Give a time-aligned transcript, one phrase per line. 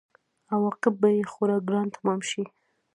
[0.53, 2.43] عواقب به یې خورا ګران تمام شي.